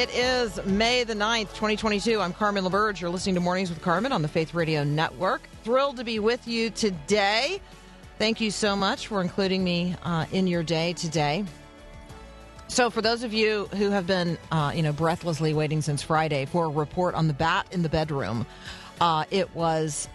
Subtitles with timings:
[0.00, 2.22] It is May the 9th, 2022.
[2.22, 3.02] I'm Carmen LaBerge.
[3.02, 5.42] You're listening to Mornings with Carmen on the Faith Radio Network.
[5.62, 7.60] Thrilled to be with you today.
[8.18, 11.44] Thank you so much for including me uh, in your day today.
[12.68, 16.46] So, for those of you who have been, uh, you know, breathlessly waiting since Friday
[16.46, 18.46] for a report on the bat in the bedroom,
[19.02, 20.08] uh, it was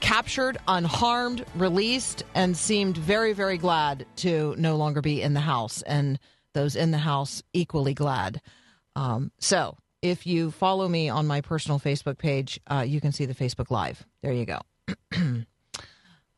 [0.00, 5.80] captured, unharmed, released, and seemed very, very glad to no longer be in the house.
[5.82, 6.18] And
[6.54, 8.40] those in the house equally glad.
[8.98, 13.26] Um, so, if you follow me on my personal Facebook page, uh, you can see
[13.26, 14.04] the Facebook Live.
[14.22, 14.60] There you go.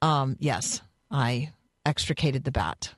[0.02, 1.52] um, yes, I
[1.86, 2.94] extricated the bat.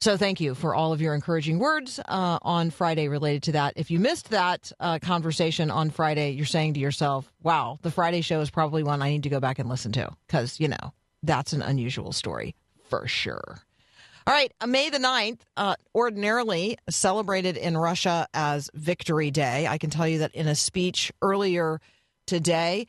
[0.00, 3.72] So thank you for all of your encouraging words uh, on Friday related to that.
[3.74, 8.20] If you missed that uh, conversation on Friday, you're saying to yourself, wow, the Friday
[8.20, 10.92] show is probably one I need to go back and listen to because, you know,
[11.24, 12.54] that's an unusual story
[12.88, 13.58] for sure.
[14.28, 19.66] All right, uh, May the 9th, uh, ordinarily celebrated in Russia as Victory Day.
[19.66, 21.80] I can tell you that in a speech earlier
[22.26, 22.88] today,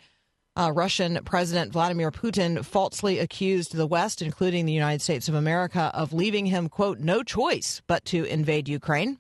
[0.58, 5.90] uh, Russian President Vladimir Putin falsely accused the West, including the United States of America,
[5.94, 9.18] of leaving him, quote, no choice but to invade Ukraine.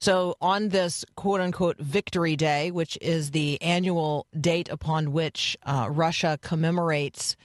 [0.00, 5.86] So, on this quote unquote victory day, which is the annual date upon which uh,
[5.88, 7.36] Russia commemorates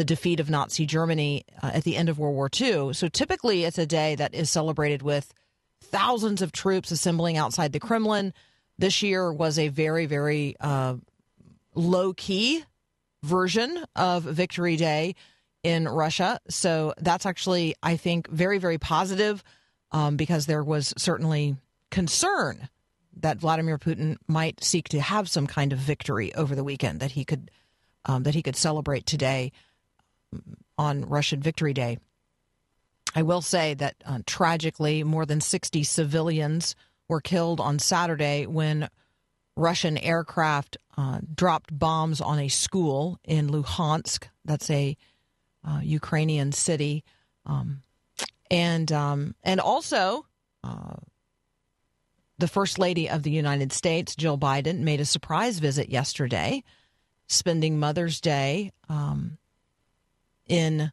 [0.00, 2.94] the defeat of Nazi Germany uh, at the end of World War II.
[2.94, 5.34] So, typically it's a day that is celebrated with
[5.82, 8.32] thousands of troops assembling outside the Kremlin.
[8.78, 10.94] This year was a very, very uh,
[11.74, 12.64] low key
[13.22, 15.16] version of Victory Day
[15.62, 16.40] in Russia.
[16.48, 19.44] So that's actually, I think, very, very positive
[19.92, 21.56] um, because there was certainly
[21.90, 22.70] concern
[23.18, 27.10] that Vladimir Putin might seek to have some kind of victory over the weekend that
[27.10, 27.50] he could
[28.06, 29.52] um, that he could celebrate today
[30.78, 31.98] on Russian Victory Day.
[33.14, 36.76] I will say that uh, tragically, more than 60 civilians
[37.08, 38.88] were killed on Saturday when
[39.56, 44.24] Russian aircraft uh, dropped bombs on a school in Luhansk.
[44.44, 44.96] That's a
[45.66, 47.04] uh, Ukrainian city,
[47.44, 47.82] um,
[48.50, 50.24] and um, and also
[50.64, 50.96] uh,
[52.38, 56.64] the First Lady of the United States, Jill Biden, made a surprise visit yesterday,
[57.26, 59.36] spending Mother's Day um,
[60.50, 60.90] in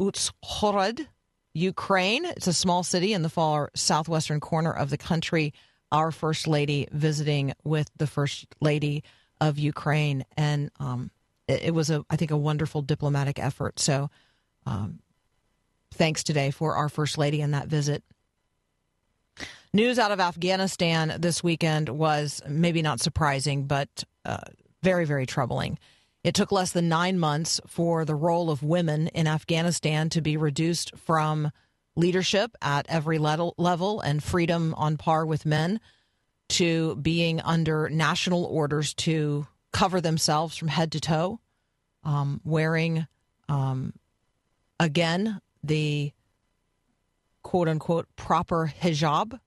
[0.00, 1.06] Uzhhorod,
[1.54, 2.26] Ukraine.
[2.26, 5.52] It's a small city in the far southwestern corner of the country
[5.90, 9.04] our first lady visiting with the first lady
[9.40, 11.10] of Ukraine, and um,
[11.46, 13.78] it, it, was a I think a wonderful diplomatic effort.
[13.78, 14.10] So,
[14.66, 14.98] um,
[15.92, 18.02] thanks today for our first lady in that visit.
[19.72, 24.38] News out of Afghanistan this weekend was maybe not surprising, but uh,
[24.82, 25.78] very very troubling.
[26.24, 30.38] It took less than nine months for the role of women in Afghanistan to be
[30.38, 31.52] reduced from
[31.96, 35.80] leadership at every level, and freedom on par with men
[36.48, 41.40] to being under national orders to cover themselves from head to toe,
[42.04, 43.06] um, wearing,
[43.50, 43.92] um,
[44.80, 46.10] again, the
[47.42, 49.38] quote unquote proper hijab,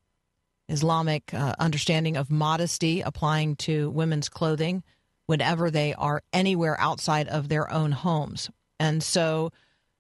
[0.69, 4.83] Islamic uh, understanding of modesty applying to women's clothing
[5.27, 8.49] whenever they are anywhere outside of their own homes.
[8.79, 9.51] And so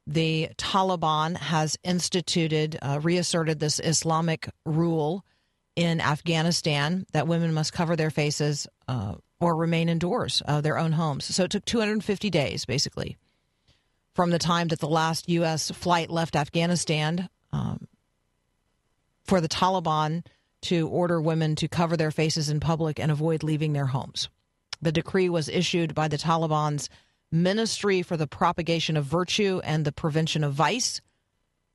[0.07, 5.25] the Taliban has instituted, uh, reasserted this Islamic rule
[5.75, 10.93] in Afghanistan that women must cover their faces uh, or remain indoors of their own
[10.93, 11.25] homes.
[11.25, 13.17] So it took 250 days, basically,
[14.15, 15.69] from the time that the last U.S.
[15.71, 17.87] flight left Afghanistan um,
[19.25, 20.25] for the Taliban
[20.61, 24.29] to order women to cover their faces in public and avoid leaving their homes.
[24.81, 26.89] The decree was issued by the Taliban's
[27.31, 31.01] Ministry for the Propagation of Virtue and the Prevention of Vice.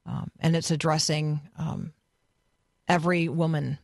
[0.06, 1.92] Um, and it's addressing um,
[2.88, 3.78] every woman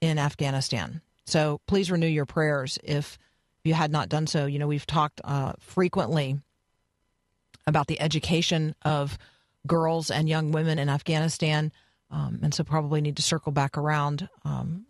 [0.00, 1.00] in Afghanistan.
[1.26, 3.18] So please renew your prayers if
[3.64, 4.46] you had not done so.
[4.46, 6.40] You know, we've talked uh, frequently
[7.66, 9.18] about the education of
[9.66, 11.72] girls and young women in Afghanistan.
[12.10, 14.86] Um, and so probably need to circle back around um,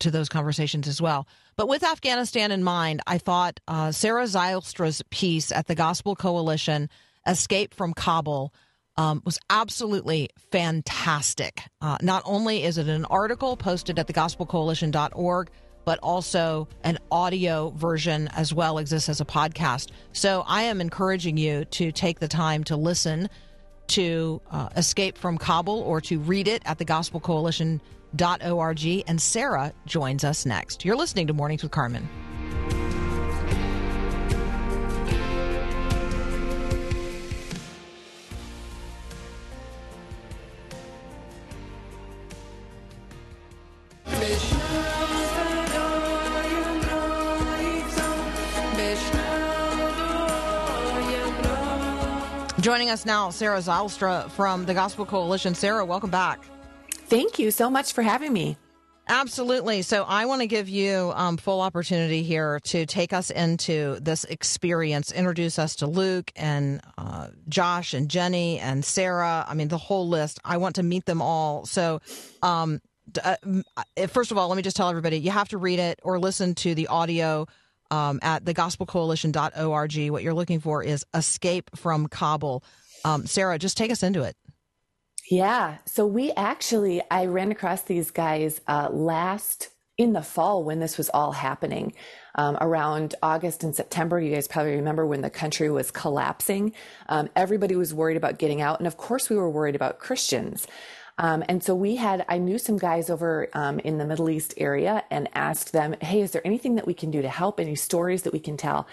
[0.00, 1.26] to those conversations as well.
[1.56, 6.88] But with Afghanistan in mind, I thought uh, Sarah Zylstra's piece at the Gospel Coalition,
[7.26, 8.52] Escape from Kabul,
[8.96, 11.62] um, was absolutely fantastic.
[11.80, 15.50] Uh, not only is it an article posted at thegospelcoalition.org,
[15.84, 19.90] but also an audio version as well exists as a podcast.
[20.12, 23.28] So I am encouraging you to take the time to listen
[23.88, 27.80] to uh, Escape from Kabul or to read it at thegospelcoalition.org.
[29.06, 30.84] And Sarah joins us next.
[30.84, 32.08] You're listening to Mornings with Carmen.
[52.60, 55.54] Joining us now, Sarah Zylstra from the Gospel Coalition.
[55.54, 56.44] Sarah, welcome back.
[57.08, 58.56] Thank you so much for having me.
[59.08, 59.82] Absolutely.
[59.82, 64.24] So I want to give you um, full opportunity here to take us into this
[64.24, 69.46] experience, introduce us to Luke and uh, Josh and Jenny and Sarah.
[69.48, 70.40] I mean, the whole list.
[70.44, 71.66] I want to meet them all.
[71.66, 72.00] So,
[72.42, 72.80] um,
[73.22, 73.36] uh,
[73.96, 76.18] uh, first of all, let me just tell everybody you have to read it or
[76.18, 77.46] listen to the audio
[77.92, 80.10] um, at thegospelcoalition.org.
[80.10, 82.64] What you're looking for is Escape from Kabul.
[83.04, 84.36] Um, Sarah, just take us into it.
[85.30, 85.78] Yeah.
[85.86, 90.98] So we actually, I ran across these guys uh, last in the fall when this
[90.98, 91.94] was all happening.
[92.34, 96.74] Um, around August and September, you guys probably remember when the country was collapsing.
[97.08, 98.78] Um, everybody was worried about getting out.
[98.78, 100.66] And of course, we were worried about Christians.
[101.18, 104.52] Um, and so we had, I knew some guys over um, in the Middle East
[104.58, 107.58] area and asked them, hey, is there anything that we can do to help?
[107.58, 108.86] Any stories that we can tell?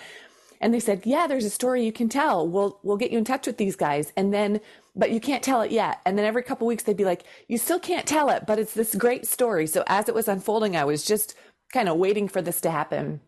[0.62, 2.48] And they said, yeah, there's a story you can tell.
[2.48, 4.14] We'll, we'll get you in touch with these guys.
[4.16, 4.62] And then,
[4.96, 6.02] but you can't tell it yet.
[6.06, 8.74] And then every couple weeks they'd be like, you still can't tell it, but it's
[8.74, 9.68] this great story.
[9.68, 11.36] So as it was unfolding, I was just
[11.72, 13.22] kind of waiting for this to happen.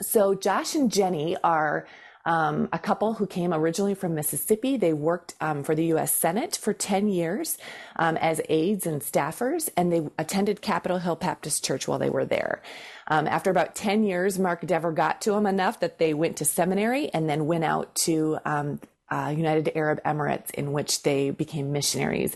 [0.00, 1.86] So Josh and Jenny are
[2.24, 4.76] um, a couple who came originally from Mississippi.
[4.76, 6.14] They worked um, for the U.S.
[6.14, 7.58] Senate for 10 years
[7.96, 12.24] um, as aides and staffers, and they attended Capitol Hill Baptist Church while they were
[12.24, 12.62] there.
[13.08, 16.44] Um, after about 10 years, Mark Dever got to them enough that they went to
[16.44, 18.80] seminary and then went out to um,
[19.12, 22.34] uh, United Arab Emirates, in which they became missionaries.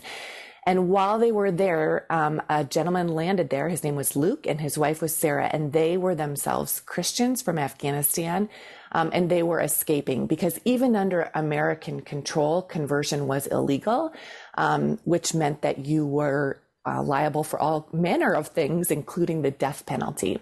[0.67, 3.69] And while they were there, um, a gentleman landed there.
[3.69, 7.57] His name was Luke, and his wife was Sarah, and they were themselves Christians from
[7.57, 8.49] Afghanistan.
[8.91, 14.13] Um, and they were escaping because even under American control, conversion was illegal,
[14.55, 19.51] um, which meant that you were uh, liable for all manner of things, including the
[19.51, 20.39] death penalty.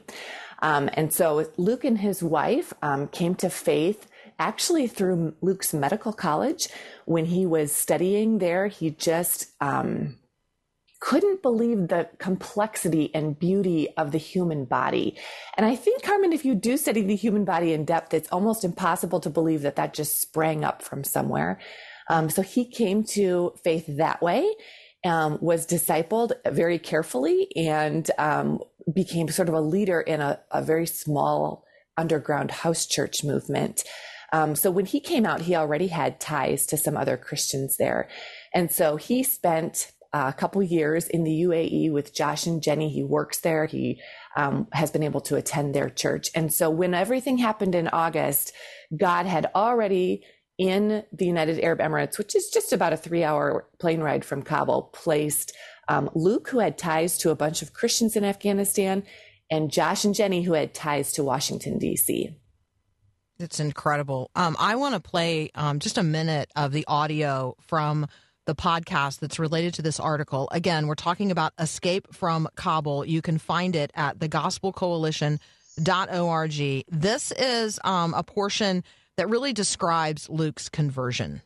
[0.61, 4.07] Um, and so Luke and his wife um, came to faith
[4.39, 6.67] actually through Luke's medical college.
[7.05, 10.17] When he was studying there, he just um,
[10.99, 15.15] couldn't believe the complexity and beauty of the human body.
[15.55, 18.63] And I think, Carmen, if you do study the human body in depth, it's almost
[18.63, 21.59] impossible to believe that that just sprang up from somewhere.
[22.09, 24.51] Um, so he came to faith that way.
[25.03, 28.59] Um, was discipled very carefully and um,
[28.91, 31.63] became sort of a leader in a, a very small
[31.95, 33.83] underground house church movement.
[34.35, 38.09] Um, so when he came out, he already had ties to some other Christians there.
[38.53, 42.89] And so he spent uh, a couple years in the UAE with Josh and Jenny.
[42.89, 43.65] He works there.
[43.65, 44.01] He
[44.35, 46.31] um, has been able to attend their church.
[46.35, 48.51] And so when everything happened in August,
[48.97, 50.25] God had already
[50.57, 54.43] in the United Arab Emirates, which is just about a three hour plane ride from
[54.43, 55.53] Kabul, placed
[55.87, 59.03] um, Luke, who had ties to a bunch of Christians in Afghanistan,
[59.49, 62.37] and Josh and Jenny, who had ties to Washington, D.C.
[63.39, 64.29] It's incredible.
[64.35, 68.07] Um, I want to play um, just a minute of the audio from
[68.45, 70.47] the podcast that's related to this article.
[70.51, 73.03] Again, we're talking about Escape from Kabul.
[73.05, 76.85] You can find it at thegospelcoalition.org.
[76.87, 78.85] This is um, a portion
[79.17, 81.41] that really describes Luke's conversion.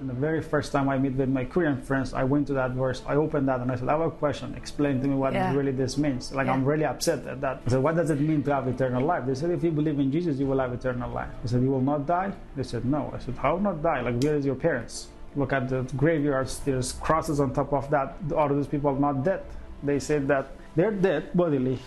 [0.00, 2.70] And the very first time I meet with my Korean friends, I went to that
[2.70, 4.54] verse, I opened that and I said, I have a question.
[4.54, 5.52] Explain to me what Yeah.
[5.54, 6.32] really this means.
[6.32, 6.52] Like, Yeah.
[6.54, 7.62] I'm really upset at that.
[7.66, 9.26] I said, What does it mean to have eternal life?
[9.26, 11.30] They said, If you believe in Jesus, you will have eternal life.
[11.42, 12.30] I said, You will not die?
[12.54, 13.10] They said, No.
[13.12, 14.00] I said, How not die?
[14.02, 15.08] Like, where is your parents?
[15.34, 18.14] Look at the graveyards, there's crosses on top of that.
[18.36, 19.42] All of these people are not dead.
[19.82, 21.78] They said that they're dead bodily,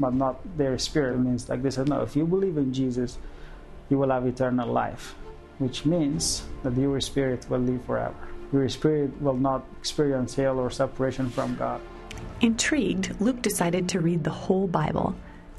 [0.00, 1.14] but not their spirit.
[1.16, 3.18] It means, like, they said, No, if you believe in Jesus,
[3.90, 5.14] you will have eternal life,
[5.58, 8.28] which means that your spirit will live forever.
[8.52, 11.80] Your spirit will not experience hell or separation from God.
[12.40, 15.14] Intrigued, Luke decided to read the whole Bible.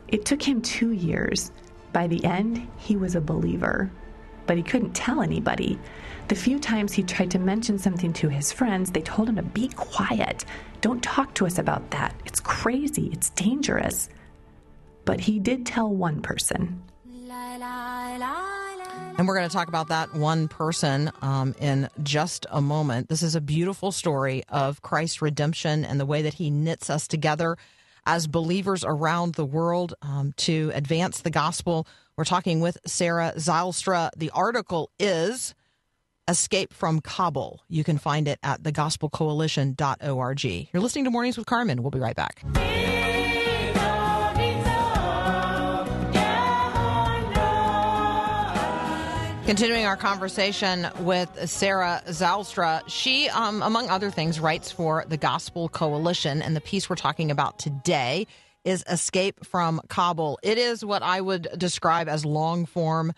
[0.08, 1.52] It took him two years.
[1.94, 3.92] By the end, he was a believer.
[4.48, 5.78] But he couldn't tell anybody.
[6.28, 9.44] The few times he tried to mention something to his friends, they told him to
[9.44, 10.46] be quiet.
[10.82, 12.16] Don't talk to us about that.
[12.26, 13.10] It's crazy.
[13.14, 14.10] It's dangerous.
[15.06, 16.84] but he did tell one person.
[19.20, 23.10] And we're going to talk about that one person um, in just a moment.
[23.10, 27.06] This is a beautiful story of Christ's redemption and the way that he knits us
[27.06, 27.58] together
[28.06, 31.86] as believers around the world um, to advance the gospel.
[32.16, 34.10] We're talking with Sarah Zylstra.
[34.16, 35.54] The article is
[36.30, 37.62] Escape from Kabul.
[37.68, 40.44] You can find it at thegospelcoalition.org.
[40.46, 41.84] You're listening to Mornings with Carmen.
[41.84, 42.42] We'll be right back.
[49.50, 55.68] Continuing our conversation with Sarah Zylstra, she, um, among other things, writes for the Gospel
[55.70, 58.28] Coalition, and the piece we're talking about today
[58.64, 60.38] is Escape from Kabul.
[60.44, 63.12] It is what I would describe as long form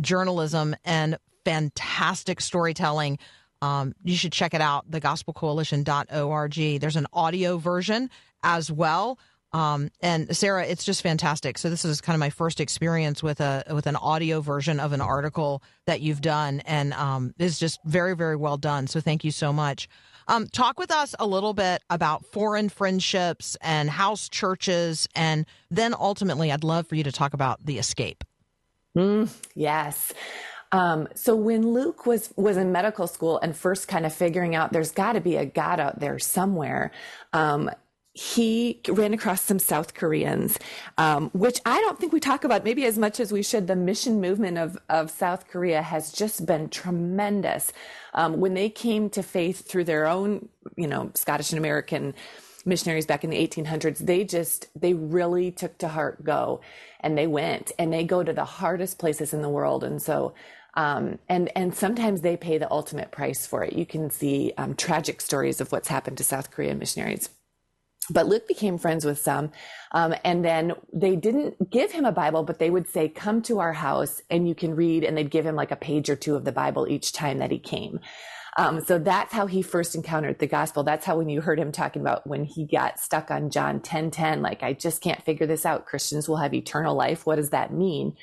[0.00, 3.18] journalism and fantastic storytelling.
[3.60, 6.80] Um, you should check it out, thegospelcoalition.org.
[6.80, 8.08] There's an audio version
[8.42, 9.18] as well.
[9.54, 11.58] Um, and Sarah, it's just fantastic.
[11.58, 14.92] So this is kind of my first experience with a with an audio version of
[14.92, 18.88] an article that you've done, and um, it's just very very well done.
[18.88, 19.88] So thank you so much.
[20.26, 25.94] Um, talk with us a little bit about foreign friendships and house churches, and then
[25.94, 28.24] ultimately, I'd love for you to talk about the escape.
[29.54, 30.12] Yes.
[30.72, 34.72] Um, so when Luke was was in medical school and first kind of figuring out
[34.72, 36.90] there's got to be a God out there somewhere,
[37.32, 37.70] um,
[38.14, 40.56] he ran across some South Koreans,
[40.98, 43.66] um, which I don't think we talk about maybe as much as we should.
[43.66, 47.72] The mission movement of, of South Korea has just been tremendous.
[48.14, 52.14] Um, when they came to faith through their own, you know, Scottish and American
[52.64, 56.60] missionaries back in the 1800s, they just, they really took to heart go
[57.00, 59.82] and they went and they go to the hardest places in the world.
[59.82, 60.34] And so,
[60.74, 63.74] um, and and sometimes they pay the ultimate price for it.
[63.74, 67.28] You can see um, tragic stories of what's happened to South Korean missionaries
[68.10, 69.50] but Luke became friends with some.
[69.92, 73.60] Um, and then they didn't give him a Bible, but they would say, come to
[73.60, 75.04] our house and you can read.
[75.04, 77.50] And they'd give him like a page or two of the Bible each time that
[77.50, 78.00] he came.
[78.56, 80.84] Um, so that's how he first encountered the gospel.
[80.84, 84.12] That's how when you heard him talking about when he got stuck on John 10
[84.12, 85.86] 10, like, I just can't figure this out.
[85.86, 87.26] Christians will have eternal life.
[87.26, 88.16] What does that mean?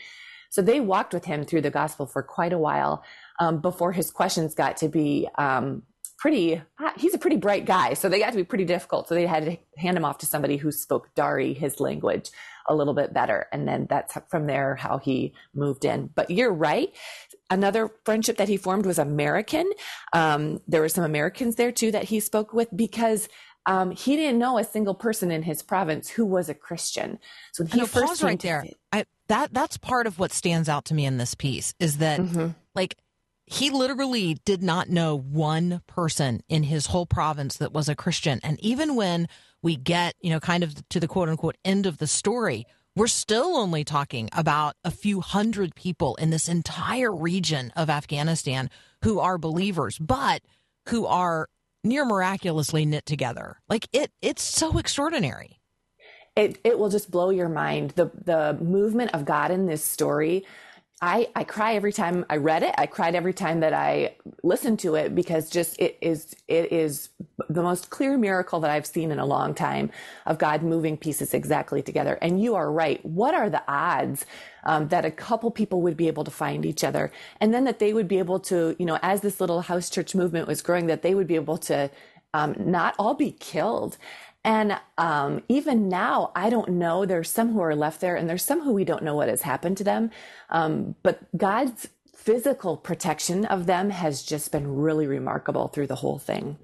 [0.50, 3.04] So they walked with him through the gospel for quite a while
[3.40, 5.84] um, before his questions got to be um,
[6.22, 6.62] pretty
[6.98, 7.96] he's a pretty bright guy.
[7.96, 9.08] So they got to be pretty difficult.
[9.08, 12.30] So they had to hand him off to somebody who spoke dari his language
[12.70, 13.48] a little bit better.
[13.52, 16.12] And then that's from there how he moved in.
[16.14, 16.90] But you're right.
[17.50, 19.70] Another friendship that he formed was american.
[20.14, 23.28] Um, there were some americans there too that he spoke with because
[23.68, 27.20] um, he didn't know a single person in his province who was a christian.
[27.54, 28.66] So he first right there.
[28.92, 32.20] I, that that's part of what stands out to me in this piece is that
[32.20, 32.56] Mhm.
[32.76, 32.96] like
[33.52, 38.40] he literally did not know one person in his whole province that was a Christian.
[38.44, 39.28] And even when
[39.62, 42.66] we get, you know, kind of to the quote unquote end of the story,
[42.96, 48.70] we're still only talking about a few hundred people in this entire region of Afghanistan
[49.04, 50.42] who are believers, but
[50.88, 51.50] who are
[51.84, 53.60] near miraculously knit together.
[53.68, 55.60] Like it it's so extraordinary.
[56.38, 60.46] it it will just blow your mind the the movement of God in this story.
[61.02, 62.76] I I cry every time I read it.
[62.78, 67.10] I cried every time that I listened to it because just it is it is
[67.50, 69.92] the most clear miracle that I've seen in a long time
[70.28, 72.20] of God moving pieces exactly together.
[72.22, 73.06] And you are right.
[73.06, 74.26] What are the odds
[74.66, 77.80] um, that a couple people would be able to find each other, and then that
[77.80, 80.88] they would be able to, you know, as this little house church movement was growing,
[80.88, 81.90] that they would be able to
[82.34, 83.98] um, not all be killed.
[84.44, 87.06] And um, even now, I don't know.
[87.06, 89.44] There's some who are left there, and there's some who we don't know what has
[89.44, 90.10] happened to them.
[90.50, 96.20] Um, but God's physical protection of them has just been really remarkable through the whole
[96.20, 96.58] thing.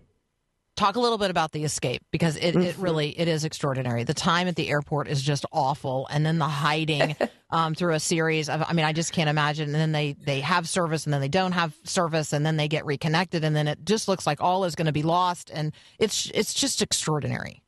[0.75, 4.13] talk a little bit about the escape because it, it really it is extraordinary the
[4.13, 7.15] time at the airport is just awful and then the hiding
[7.49, 10.39] um, through a series of i mean i just can't imagine and then they they
[10.39, 13.67] have service and then they don't have service and then they get reconnected and then
[13.67, 17.63] it just looks like all is going to be lost and it's it's just extraordinary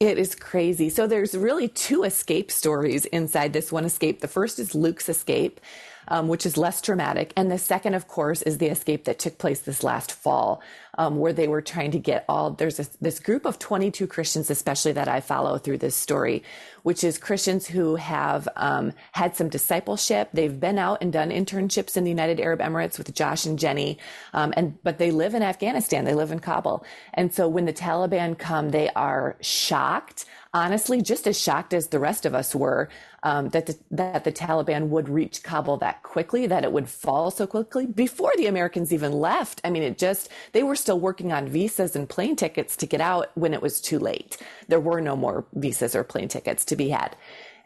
[0.00, 0.90] It is crazy.
[0.90, 4.20] So there's really two escape stories inside this one escape.
[4.20, 5.60] The first is Luke's escape,
[6.08, 9.38] um, which is less dramatic, and the second, of course, is the escape that took
[9.38, 10.62] place this last fall,
[10.98, 12.50] um, where they were trying to get all.
[12.50, 16.42] There's this, this group of 22 Christians, especially that I follow through this story,
[16.82, 20.30] which is Christians who have um, had some discipleship.
[20.32, 23.98] They've been out and done internships in the United Arab Emirates with Josh and Jenny,
[24.32, 26.04] um, and but they live in Afghanistan.
[26.04, 26.84] They live in Kabul,
[27.14, 30.26] and so when the Taliban come, they are shocked.
[30.52, 32.88] Honestly, just as shocked as the rest of us were
[33.24, 37.30] um, that the, that the Taliban would reach Kabul that quickly, that it would fall
[37.30, 39.62] so quickly before the Americans even left.
[39.64, 43.00] I mean, it just they were still working on visas and plane tickets to get
[43.00, 44.36] out when it was too late.
[44.68, 47.16] There were no more visas or plane tickets to be had.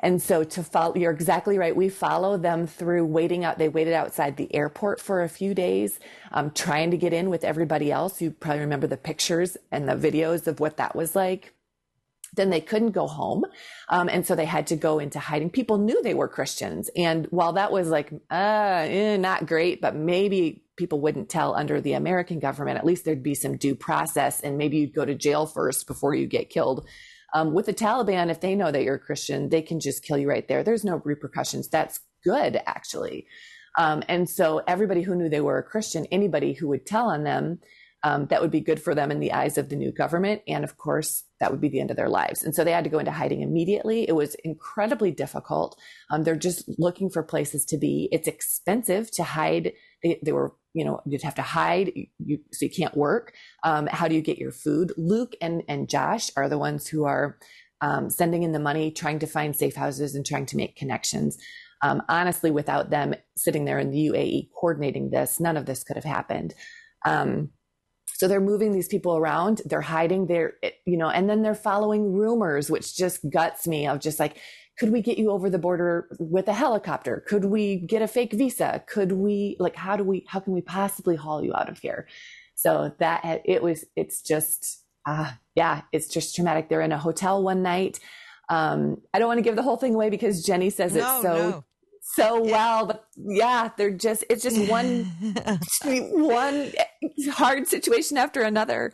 [0.01, 1.75] And so to follow, you're exactly right.
[1.75, 3.59] We follow them through waiting out.
[3.59, 5.99] They waited outside the airport for a few days,
[6.31, 8.23] um, trying to get in with everybody else.
[8.23, 11.53] You probably remember the pictures and the videos of what that was like.
[12.35, 13.45] Then they couldn't go home.
[13.89, 15.51] Um, and so they had to go into hiding.
[15.51, 16.91] People knew they were Christians.
[16.97, 21.81] And while that was like, uh, eh, not great, but maybe people wouldn't tell under
[21.81, 25.15] the American government, at least there'd be some due process and maybe you'd go to
[25.15, 26.87] jail first before you get killed.
[27.35, 30.17] Um, with the Taliban, if they know that you're a Christian, they can just kill
[30.17, 30.63] you right there.
[30.63, 31.69] There's no repercussions.
[31.69, 33.27] That's good, actually.
[33.77, 37.25] Um, and so everybody who knew they were a Christian, anybody who would tell on
[37.25, 37.61] them,
[38.05, 40.43] um, that would be good for them in the eyes of the new government.
[40.47, 42.43] And of course, that would be the end of their lives.
[42.43, 44.09] And so they had to go into hiding immediately.
[44.09, 45.79] It was incredibly difficult.
[46.11, 48.09] Um, they're just looking for places to be.
[48.13, 49.73] It's expensive to hide.
[50.03, 53.35] They, they were, you know, you'd have to hide, you, so you can't work.
[53.65, 54.93] Um, how do you get your food?
[54.97, 57.39] Luke and, and Josh are the ones who are
[57.81, 61.37] um, sending in the money, trying to find safe houses and trying to make connections.
[61.83, 65.97] Um, honestly, without them sitting there in the UAE coordinating this, none of this could
[65.97, 66.55] have happened.
[67.05, 67.51] Um,
[68.19, 72.13] so they're moving these people around, they're hiding their, you know, and then they're following
[72.13, 74.39] rumors, which just guts me of just like,
[74.77, 77.25] could we get you over the border with a helicopter?
[77.29, 78.83] Could we get a fake visa?
[78.89, 82.09] Could we, like, how do we, how can we possibly haul you out of here?
[82.57, 86.69] So that, it was, it's just, uh, yeah, it's just traumatic.
[86.69, 88.01] They're in a hotel one night.
[88.49, 91.23] Um, I don't want to give the whole thing away because Jenny says No, it's
[91.23, 91.65] so no.
[92.17, 95.05] So well but yeah they're just it's just one
[95.85, 96.73] one
[97.33, 98.93] hard situation after another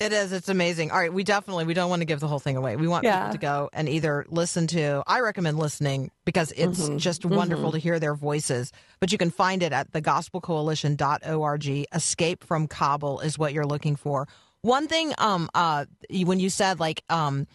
[0.00, 0.32] It is.
[0.32, 0.90] It's amazing.
[0.92, 2.74] All right, we definitely we don't want to give the whole thing away.
[2.76, 3.18] We want Yeah.
[3.18, 5.02] people to go and either listen to.
[5.06, 6.96] I recommend listening because it's Mm-hmm.
[6.96, 8.72] just wonderful to hear their voices.
[8.98, 11.86] But you can find it at thegospelcoalition.org.
[11.92, 14.26] Escape from Kabul is what you're looking for.
[14.62, 15.84] One thing, um, uh,
[16.24, 17.46] when you said like, um,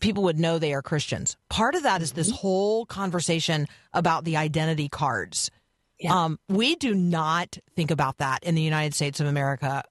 [0.00, 1.36] people would know they are Christians.
[1.48, 5.50] Part of that is this whole conversation about the identity cards.
[5.98, 6.24] Yeah.
[6.24, 9.84] Um, we do not think about that in the United States of America.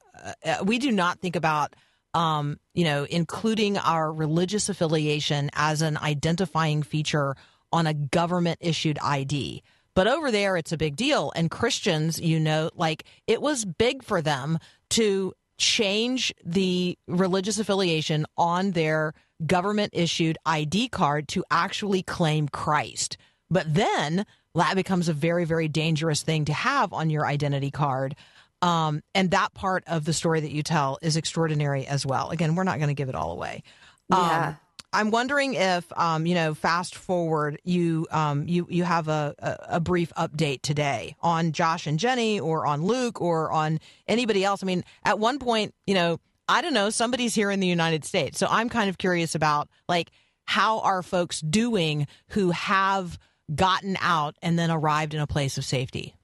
[0.43, 1.76] Uh, we do not think about,
[2.13, 7.36] um, you know, including our religious affiliation as an identifying feature
[7.72, 9.63] on a government issued ID.
[9.96, 11.32] But over there, it's a big deal.
[11.36, 14.60] And Christians, you know, like it was big for them
[14.91, 19.13] to change the religious affiliation on their
[19.45, 23.17] government issued ID card to actually claim Christ.
[23.49, 24.25] But then
[24.56, 28.15] that becomes a very, very dangerous thing to have on your identity card.
[28.62, 32.29] Um, and that part of the story that you tell is extraordinary as well.
[32.29, 33.63] Again, we're not going to give it all away.
[34.12, 34.58] Um,
[34.93, 39.58] I'm wondering if, um, you know, fast forward, you um, you you have a, a,
[39.75, 44.62] a brief update today on Josh and Jenny, or on Luke, or on anybody else.
[44.62, 48.03] I mean, at one point, you know, I don't know, somebody's here in the United
[48.06, 50.12] States, so I'm kind of curious about like
[50.45, 53.17] how are folks doing who have
[53.53, 56.15] gotten out and then arrived in a place of safety.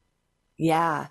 [0.58, 1.08] Yeah.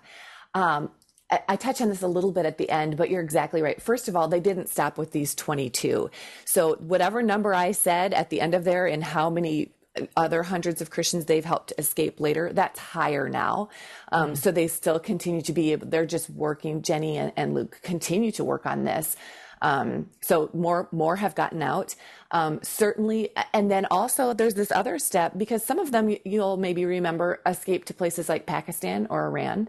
[0.53, 0.91] Um,
[1.31, 3.81] I, I touch on this a little bit at the end, but you're exactly right.
[3.81, 6.09] First of all, they didn't stop with these 22.
[6.45, 9.71] So whatever number I said at the end of there and how many
[10.15, 13.69] other hundreds of Christians they've helped escape later, that's higher now.
[14.11, 18.31] Um, So they still continue to be they're just working, Jenny and, and Luke continue
[18.33, 19.15] to work on this.
[19.61, 21.95] Um, so more, more have gotten out.
[22.31, 23.31] Um, certainly.
[23.53, 27.41] And then also there's this other step because some of them you- you'll maybe remember
[27.45, 29.67] escape to places like Pakistan or Iran.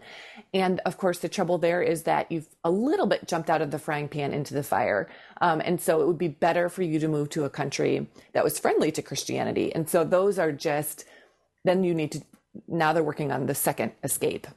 [0.53, 3.71] And of course, the trouble there is that you've a little bit jumped out of
[3.71, 5.09] the frying pan into the fire.
[5.41, 8.43] Um, and so it would be better for you to move to a country that
[8.43, 9.73] was friendly to Christianity.
[9.73, 11.05] And so those are just,
[11.63, 12.21] then you need to,
[12.67, 14.47] now they're working on the second escape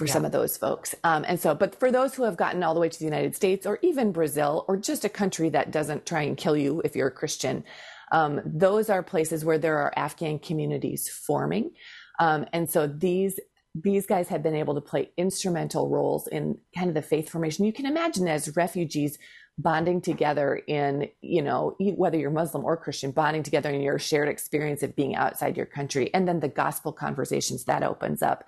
[0.00, 0.94] for some of those folks.
[1.04, 3.36] Um, and so, but for those who have gotten all the way to the United
[3.36, 6.96] States or even Brazil or just a country that doesn't try and kill you if
[6.96, 7.64] you're a Christian,
[8.10, 11.72] um, those are places where there are Afghan communities forming.
[12.18, 13.38] Um, and so these
[13.74, 17.66] these guys have been able to play instrumental roles in kind of the faith formation.
[17.66, 19.16] You can imagine as refugees
[19.58, 24.28] bonding together in, you know, whether you're Muslim or Christian, bonding together in your shared
[24.28, 28.44] experience of being outside your country, and then the gospel conversations that opens up.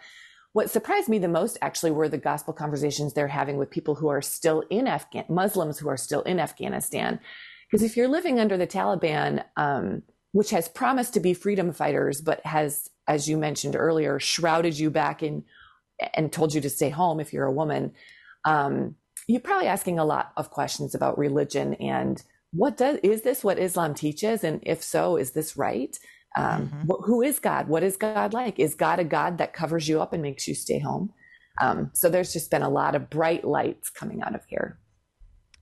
[0.53, 4.09] What surprised me the most actually were the gospel conversations they're having with people who
[4.09, 7.21] are still in Afghan Muslims who are still in Afghanistan.
[7.71, 12.21] Because if you're living under the Taliban, um, which has promised to be freedom fighters,
[12.21, 15.45] but has, as you mentioned earlier, shrouded you back in
[16.15, 17.93] and told you to stay home if you're a woman,
[18.45, 23.43] um, you're probably asking a lot of questions about religion and what does is this
[23.43, 25.99] what Islam teaches, and if so, is this right?
[26.37, 27.68] Um, wh- who is God?
[27.68, 28.59] What is God like?
[28.59, 31.12] Is God a God that covers you up and makes you stay home?
[31.61, 34.79] Um, so there's just been a lot of bright lights coming out of here.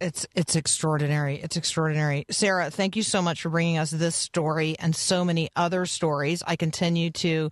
[0.01, 1.37] It's it's extraordinary.
[1.43, 2.25] It's extraordinary.
[2.31, 6.43] Sarah, thank you so much for bringing us this story and so many other stories.
[6.47, 7.51] I continue to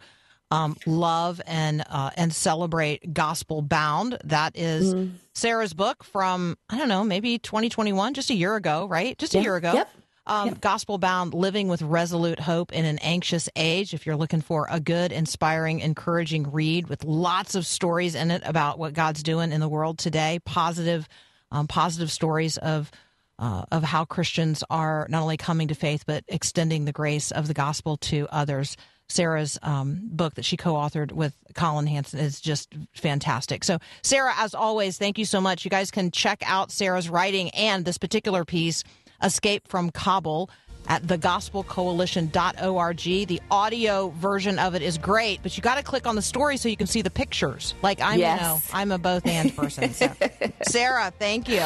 [0.50, 4.16] um, love and uh, and celebrate Gospel Bound.
[4.24, 5.16] That is Mm-hmm.
[5.34, 9.18] Sarah's book from I don't know, maybe 2021, just a year ago, right?
[9.18, 9.74] Just a year ago.
[9.74, 9.90] Yep.
[10.28, 13.94] Um, Gospel Bound, Living with Resolute Hope in an Anxious Age.
[13.94, 18.42] If you're looking for a good, inspiring, encouraging read with lots of stories in it
[18.44, 21.08] about what God's doing in the world today, positive,
[21.50, 22.90] um, positive stories of
[23.38, 27.46] uh, of how Christians are not only coming to faith but extending the grace of
[27.46, 28.76] the gospel to others.
[29.10, 33.64] Sarah's um, book that she co-authored with Collin Hansen is just fantastic.
[33.64, 35.64] So, Sarah, as always, thank you so much.
[35.64, 38.84] You guys can check out Sarah's writing and this particular piece,
[39.22, 40.48] "Escape from Kabul."
[40.90, 43.26] At thegospelcoalition.org.
[43.28, 46.56] The audio version of it is great, but you got to click on the story
[46.56, 47.74] so you can see the pictures.
[47.82, 48.40] Like I'm, Yes.
[48.40, 49.92] you know, I'm a both and person.
[49.92, 50.10] So.
[50.62, 51.62] Sarah, thank you.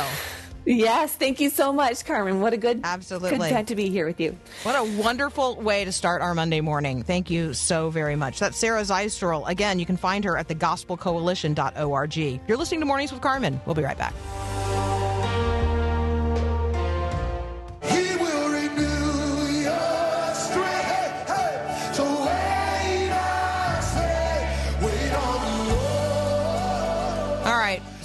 [0.64, 2.40] Yes, thank you so much, Carmen.
[2.40, 3.38] What a good, Absolutely.
[3.38, 4.36] good time to be here with you.
[4.64, 7.02] What a wonderful way to start our Monday morning.
[7.04, 8.40] Thank you so very much.
[8.40, 9.46] That's Sarah Zylstra.
[9.48, 12.16] Again, you can find her at thegospelcoalition.org.
[12.48, 13.60] You're listening to Mornings with Carmen.
[13.66, 14.14] We'll be right back.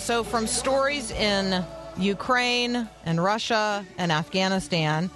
[0.08, 1.66] So, from stories in
[1.98, 5.10] Ukraine and Russia and Afghanistan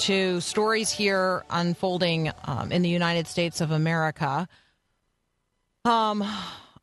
[0.00, 4.46] to stories here unfolding um, in the United States of America.
[5.86, 6.22] Um,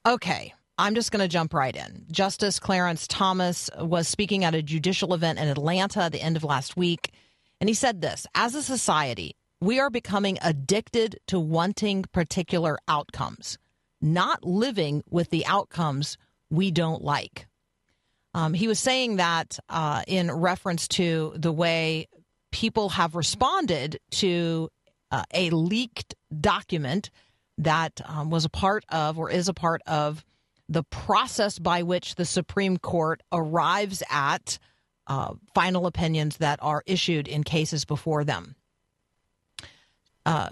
[0.08, 0.56] okay.
[0.80, 2.08] I'm just going to jump right in.
[2.10, 6.44] Justice Clarence Thomas was speaking at a judicial event in Atlanta at the end of
[6.44, 7.14] last week,
[7.62, 13.60] and he said this As a society, we are becoming addicted to wanting particular outcomes,
[14.02, 16.18] not living with the outcomes
[16.50, 17.48] we don't like.
[18.34, 22.08] Um, he was saying that uh, in reference to the way
[22.52, 24.70] people have responded to
[25.12, 27.10] uh, a leaked document
[27.58, 30.26] that um, was a part of or is a part of
[30.68, 34.58] the process by which the Supreme Court arrives at
[35.08, 38.56] uh, final opinions that are issued in cases before them.
[40.26, 40.50] Uh,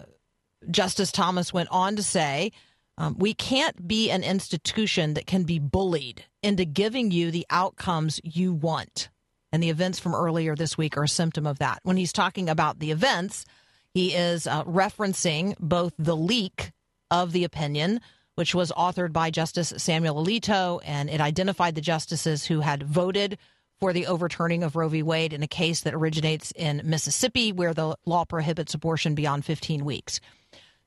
[0.69, 2.51] Justice Thomas went on to say,
[2.97, 8.19] um, we can't be an institution that can be bullied into giving you the outcomes
[8.23, 9.09] you want.
[9.51, 11.79] And the events from earlier this week are a symptom of that.
[11.83, 13.45] When he's talking about the events,
[13.93, 16.71] he is uh, referencing both the leak
[17.11, 18.01] of the opinion,
[18.35, 23.37] which was authored by Justice Samuel Alito, and it identified the justices who had voted
[23.79, 25.03] for the overturning of Roe v.
[25.03, 29.85] Wade in a case that originates in Mississippi, where the law prohibits abortion beyond 15
[29.85, 30.19] weeks.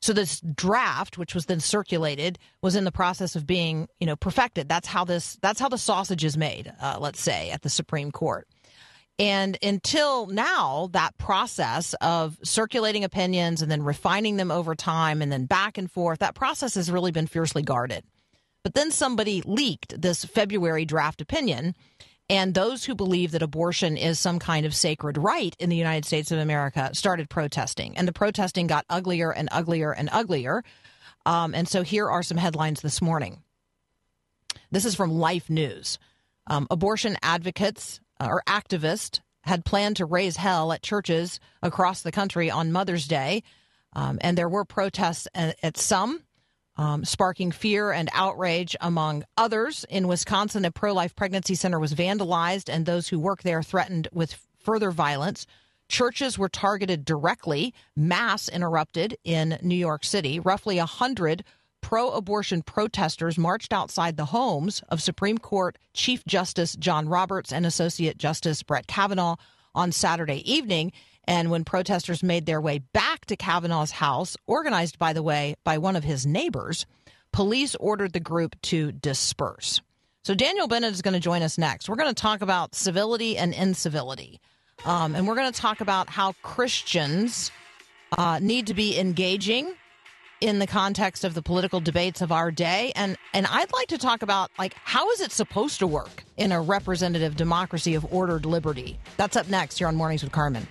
[0.01, 4.15] So this draft, which was then circulated, was in the process of being, you know,
[4.15, 4.69] perfected.
[4.69, 5.37] That's how this.
[5.41, 6.71] That's how the sausage is made.
[6.79, 8.47] Uh, let's say at the Supreme Court.
[9.19, 15.31] And until now, that process of circulating opinions and then refining them over time and
[15.31, 18.03] then back and forth, that process has really been fiercely guarded.
[18.63, 21.73] But then somebody leaked this February draft opinion.
[22.29, 26.05] And those who believe that abortion is some kind of sacred right in the United
[26.05, 27.97] States of America started protesting.
[27.97, 30.63] And the protesting got uglier and uglier and uglier.
[31.25, 33.43] Um, and so here are some headlines this morning.
[34.71, 35.99] This is from Life News.
[36.47, 42.11] Um, abortion advocates uh, or activists had planned to raise hell at churches across the
[42.11, 43.43] country on Mother's Day.
[43.93, 46.21] Um, and there were protests at, at some,
[46.77, 49.85] um, sparking fear and outrage among others.
[49.89, 54.07] In Wisconsin, a pro life pregnancy center was vandalized, and those who work there threatened
[54.11, 55.45] with further violence.
[55.89, 60.39] Churches were targeted directly, mass interrupted in New York City.
[60.39, 61.43] Roughly 100
[61.81, 67.65] pro abortion protesters marched outside the homes of Supreme Court Chief Justice John Roberts and
[67.65, 69.37] Associate Justice Brett Kavanaugh
[69.73, 70.91] on Saturday evening.
[71.27, 75.77] And when protesters made their way back to Kavanaugh's house, organized, by the way, by
[75.77, 76.85] one of his neighbors,
[77.33, 79.81] police ordered the group to disperse.
[80.23, 81.89] So Daniel Bennett is going to join us next.
[81.89, 84.39] We're going to talk about civility and incivility.
[84.85, 87.51] Um, and we're going to talk about how Christians
[88.17, 89.73] uh, need to be engaging
[90.39, 93.97] in the context of the political debates of our day and and I'd like to
[93.97, 98.45] talk about like how is it supposed to work in a representative democracy of ordered
[98.45, 98.99] liberty.
[99.17, 100.67] That's up next here on Mornings with Carmen.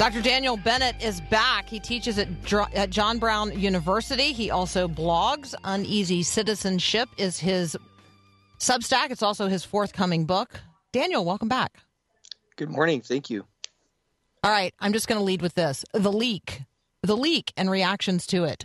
[0.00, 0.22] Dr.
[0.22, 1.68] Daniel Bennett is back.
[1.68, 4.32] He teaches at, Dr- at John Brown University.
[4.32, 5.54] He also blogs.
[5.62, 7.76] Uneasy Citizenship is his
[8.58, 9.10] Substack.
[9.10, 10.58] It's also his forthcoming book.
[10.92, 11.80] Daniel, welcome back.
[12.56, 13.02] Good morning.
[13.02, 13.44] Thank you.
[14.42, 16.62] All right, I'm just going to lead with this: the leak,
[17.02, 18.64] the leak, and reactions to it.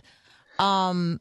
[0.58, 1.20] Um,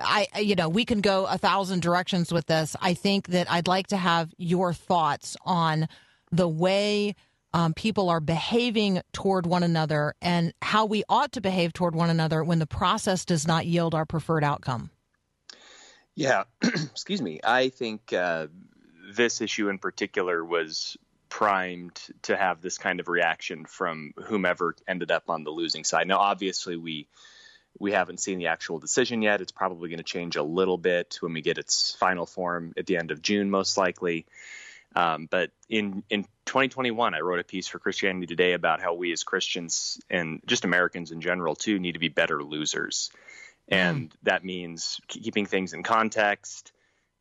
[0.00, 2.74] I, you know, we can go a thousand directions with this.
[2.80, 5.86] I think that I'd like to have your thoughts on
[6.32, 7.14] the way
[7.54, 12.10] um, people are behaving toward one another and how we ought to behave toward one
[12.10, 14.90] another when the process does not yield our preferred outcome.
[16.16, 17.40] Yeah, excuse me.
[17.44, 18.48] I think uh,
[19.14, 20.96] this issue in particular was
[21.28, 26.08] primed to have this kind of reaction from whomever ended up on the losing side.
[26.08, 27.08] Now, obviously, we
[27.78, 29.40] we haven't seen the actual decision yet.
[29.40, 32.86] It's probably going to change a little bit when we get its final form at
[32.86, 34.26] the end of June, most likely.
[34.94, 39.12] Um, but in in 2021, I wrote a piece for Christianity Today about how we
[39.12, 43.10] as Christians and just Americans in general too need to be better losers,
[43.68, 44.12] and mm.
[44.22, 46.72] that means keeping things in context,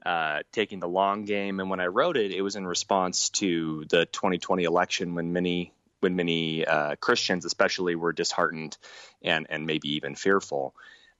[0.05, 1.59] uh, taking the long game.
[1.59, 5.73] And when I wrote it, it was in response to the 2020 election when many
[6.01, 8.77] when many uh, Christians, especially, were disheartened
[9.23, 10.75] and and maybe even fearful.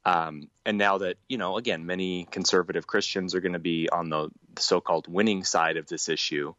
[0.05, 4.09] Um, and now that you know, again, many conservative Christians are going to be on
[4.09, 6.53] the so-called winning side of this issue.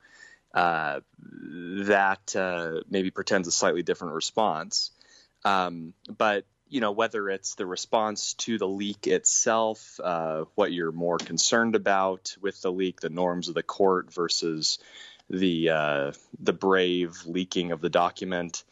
[0.55, 4.93] Uh, that uh, maybe pretends a slightly different response.
[5.45, 10.93] Um, but you know, whether it's the response to the leak itself, uh, what you're
[10.93, 14.79] more concerned about with the leak, the norms of the court versus
[15.31, 18.65] the uh, the brave leaking of the document,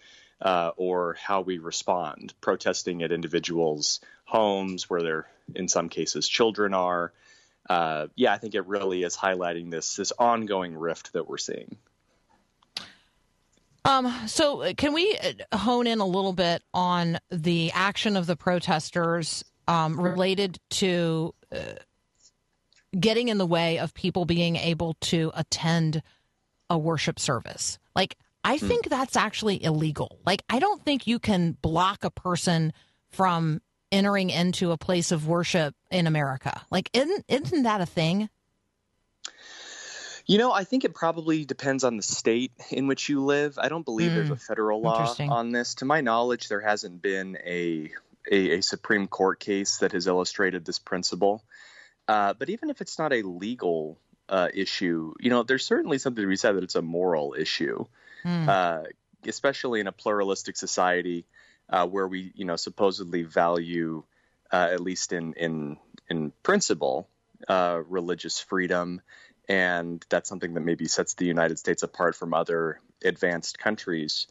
[0.42, 6.74] uh, or how we respond, protesting at individuals' homes where there, in some cases, children
[6.74, 7.12] are.
[7.70, 11.76] Uh, yeah, I think it really is highlighting this this ongoing rift that we're seeing.
[13.84, 18.26] Um, so, uh, can we uh, hone in a little bit on the action of
[18.26, 21.74] the protesters um, related to uh,
[22.98, 26.02] getting in the way of people being able to attend
[26.68, 27.78] a worship service?
[27.94, 28.66] Like, I hmm.
[28.68, 30.18] think that's actually illegal.
[30.26, 32.72] Like, I don't think you can block a person
[33.10, 36.62] from entering into a place of worship in America.
[36.70, 38.28] Like, isn't isn't that a thing?
[40.26, 43.58] You know, I think it probably depends on the state in which you live.
[43.58, 45.74] I don't believe mm, there's a federal law on this.
[45.76, 47.90] To my knowledge, there hasn't been a
[48.30, 51.42] a, a Supreme Court case that has illustrated this principle.
[52.06, 56.22] Uh, but even if it's not a legal uh, issue, you know, there's certainly something
[56.22, 57.84] to be said that it's a moral issue,
[58.24, 58.48] mm.
[58.48, 58.84] uh,
[59.26, 61.26] especially in a pluralistic society
[61.68, 64.02] uh, where we, you know, supposedly value,
[64.52, 65.76] uh, at least in in
[66.08, 67.08] in principle,
[67.48, 69.00] uh, religious freedom
[69.48, 74.26] and that's something that maybe sets the United States apart from other advanced countries.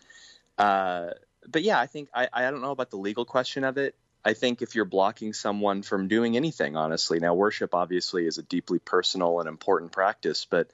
[0.57, 1.09] Uh,
[1.47, 3.95] but yeah, I think I, I don't know about the legal question of it.
[4.23, 8.43] I think if you're blocking someone from doing anything, honestly, now worship obviously is a
[8.43, 10.69] deeply personal and important practice, but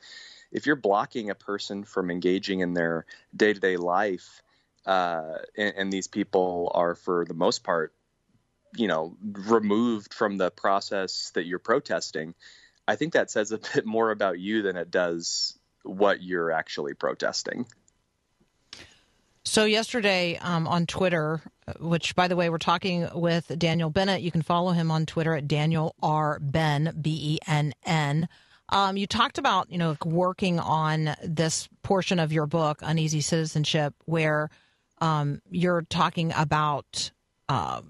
[0.51, 3.05] if you're blocking a person from engaging in their
[3.35, 4.41] day to day life,
[4.85, 7.93] uh, and, and these people are for the most part,
[8.75, 12.33] you know, removed from the process that you're protesting,
[12.87, 16.93] I think that says a bit more about you than it does what you're actually
[16.93, 17.65] protesting.
[19.43, 21.41] So, yesterday um, on Twitter,
[21.79, 24.21] which by the way, we're talking with Daniel Bennett.
[24.21, 26.37] You can follow him on Twitter at Daniel R.
[26.41, 28.27] Ben, B E N N.
[28.69, 33.93] Um, you talked about, you know, working on this portion of your book, Uneasy Citizenship,
[34.05, 34.49] where
[34.99, 37.11] um, you're talking about
[37.47, 37.81] uh,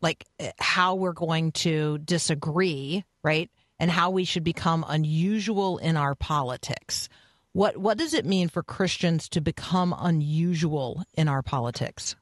[0.00, 0.24] like
[0.58, 3.50] how we're going to disagree, right?
[3.78, 7.08] and how we should become unusual in our politics.
[7.52, 12.16] What what does it mean for Christians to become unusual in our politics?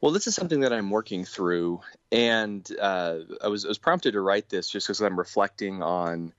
[0.00, 1.80] Well, this is something that I'm working through,
[2.12, 6.32] and uh, I was I was prompted to write this just because I'm reflecting on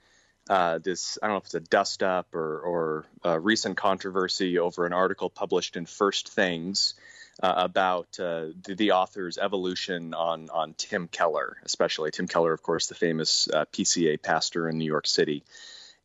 [0.49, 1.17] uh, this.
[1.21, 4.93] I don't know if it's a dust up or or a recent controversy over an
[4.93, 6.93] article published in First Things
[7.41, 12.63] uh, about uh, the, the, author's evolution on on Tim Keller, especially Tim Keller, of
[12.63, 15.43] course, the famous uh, PCA pastor in New York City.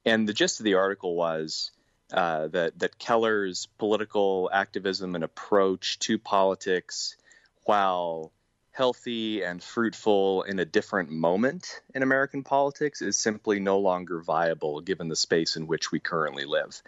[0.05, 1.70] And the gist of the article was
[2.12, 7.16] uh, that that Keller's political activism and approach to politics,
[7.64, 8.33] while
[8.72, 14.80] healthy and fruitful in a different moment in American politics, is simply no longer viable
[14.80, 16.82] given the space in which we currently live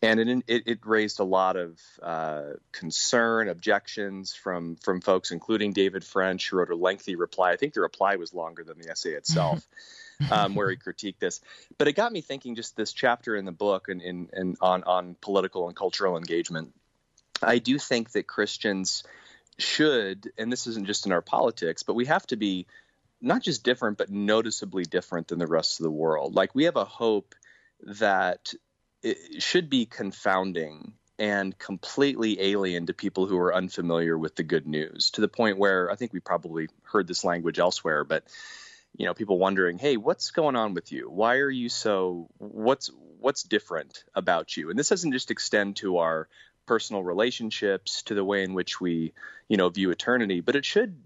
[0.00, 5.72] and it, it, it, raised a lot of uh, concern, objections from from folks, including
[5.72, 7.50] David French, who wrote a lengthy reply.
[7.50, 9.66] I think the reply was longer than the essay itself,
[10.30, 11.40] um, where he critiqued this.
[11.78, 12.54] But it got me thinking.
[12.54, 16.74] Just this chapter in the book and, and, and on on political and cultural engagement.
[17.42, 19.02] I do think that Christians
[19.58, 22.66] should, and this isn't just in our politics, but we have to be
[23.20, 26.34] not just different, but noticeably different than the rest of the world.
[26.34, 27.34] Like we have a hope
[27.82, 28.52] that
[29.02, 34.66] it should be confounding and completely alien to people who are unfamiliar with the good
[34.66, 38.24] news to the point where I think we probably heard this language elsewhere, but
[38.96, 41.10] you know, people wondering, "Hey, what's going on with you?
[41.10, 45.98] Why are you so what's what's different about you?" And this doesn't just extend to
[45.98, 46.28] our
[46.68, 49.14] personal relationships, to the way in which we,
[49.48, 51.02] you know, view eternity, but it should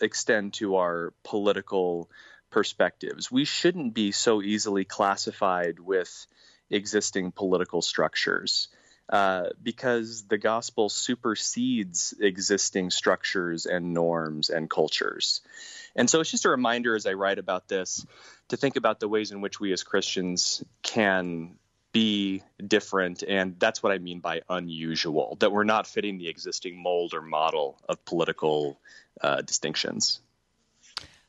[0.00, 2.10] extend to our political
[2.50, 3.30] perspectives.
[3.30, 6.26] We shouldn't be so easily classified with
[6.68, 8.68] existing political structures
[9.08, 15.42] uh, because the gospel supersedes existing structures and norms and cultures.
[15.94, 18.04] And so it's just a reminder as I write about this
[18.48, 21.56] to think about the ways in which we as Christians can
[21.94, 23.22] be different.
[23.22, 27.22] And that's what I mean by unusual, that we're not fitting the existing mold or
[27.22, 28.78] model of political
[29.22, 30.20] uh, distinctions.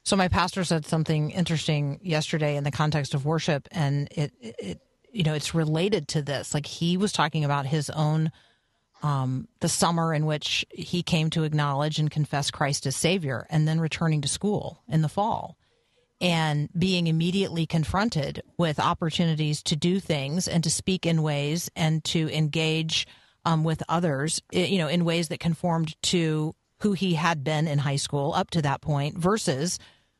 [0.03, 4.81] So my pastor said something interesting yesterday in the context of worship, and it, it
[5.11, 6.53] you know, it's related to this.
[6.53, 8.31] Like he was talking about his own,
[9.01, 13.67] um, the summer in which he came to acknowledge and confess Christ as Savior, and
[13.67, 15.57] then returning to school in the fall,
[16.21, 22.03] and being immediately confronted with opportunities to do things and to speak in ways and
[22.05, 23.07] to engage
[23.43, 27.79] um, with others, you know, in ways that conformed to who he had been in
[27.79, 29.79] high school up to that point versus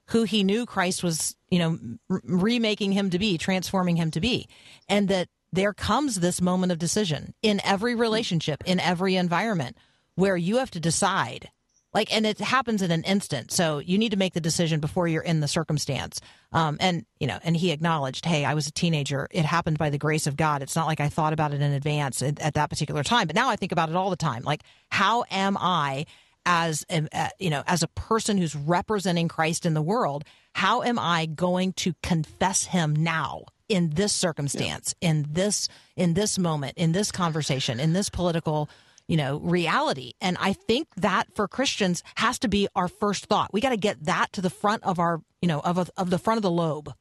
[0.09, 1.79] who he knew Christ was, you know,
[2.23, 4.47] remaking him to be, transforming him to be.
[4.87, 9.77] And that there comes this moment of decision in every relationship, in every environment
[10.15, 11.49] where you have to decide.
[11.95, 13.53] Like, and it happens in an instant.
[13.53, 16.19] So you need to make the decision before you're in the circumstance.
[16.51, 19.29] Um, and, you know, and he acknowledged, hey, I was a teenager.
[19.31, 20.61] It happened by the grace of God.
[20.61, 23.27] It's not like I thought about it in advance at, at that particular time.
[23.27, 24.43] But now I think about it all the time.
[24.43, 26.05] Like, how am I
[26.45, 27.07] as a,
[27.39, 31.73] you know as a person who's representing Christ in the world how am i going
[31.73, 35.09] to confess him now in this circumstance yeah.
[35.09, 38.69] in this in this moment in this conversation in this political
[39.07, 43.53] you know reality and i think that for christians has to be our first thought
[43.53, 46.19] we got to get that to the front of our you know of, of the
[46.19, 46.93] front of the lobe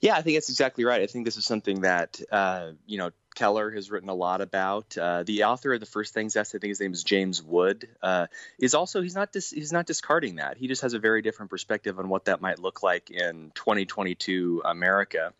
[0.00, 1.00] yeah, I think that's exactly right.
[1.00, 4.98] I think this is something that uh, you know Keller has written a lot about.
[4.98, 7.88] Uh, the author of the First Things Essay, I think his name is James Wood,
[8.02, 8.26] uh,
[8.58, 10.58] is also he's not dis- he's not discarding that.
[10.58, 14.60] He just has a very different perspective on what that might look like in 2022
[14.64, 15.32] America.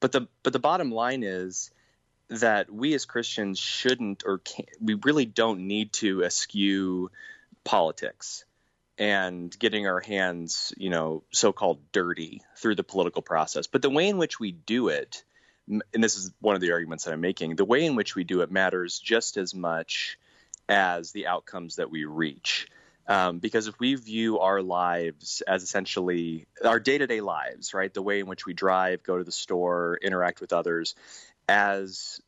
[0.00, 1.70] But the but the bottom line is
[2.30, 7.10] that we as Christians shouldn't or can, we really don't need to eschew
[7.64, 8.44] politics
[8.98, 13.66] and getting our hands, you know, so-called dirty through the political process.
[13.66, 15.24] But the way in which we do it,
[15.68, 18.24] and this is one of the arguments that I'm making, the way in which we
[18.24, 20.18] do it matters just as much
[20.68, 22.68] as the outcomes that we reach.
[23.08, 28.20] Um, because if we view our lives as essentially our day-to-day lives, right, the way
[28.20, 30.94] in which we drive, go to the store, interact with others,
[31.50, 32.20] as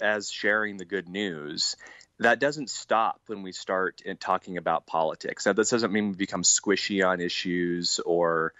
[0.00, 1.76] as sharing the good news,
[2.18, 5.44] that doesn't stop when we start in talking about politics.
[5.46, 8.52] Now, this doesn't mean we become squishy on issues or,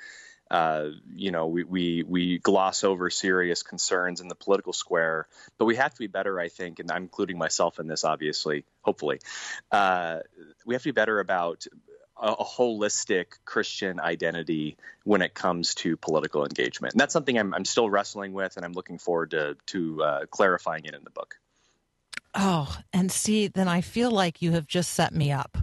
[0.50, 5.66] uh, you know, we, we, we gloss over serious concerns in the political square, but
[5.66, 9.20] we have to be better, I think, and I'm including myself in this, obviously, hopefully.
[9.70, 10.20] Uh,
[10.66, 11.66] we have to be better about
[12.22, 16.94] a, a, holistic Christian identity when it comes to political engagement.
[16.94, 20.26] And that's something I'm, I'm still wrestling with, and I'm looking forward to, to uh,
[20.30, 21.36] clarifying it in the book.
[22.34, 25.58] Oh, and see, then I feel like you have just set me up